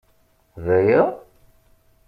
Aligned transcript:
D 0.63 0.65
aya? 0.77 1.01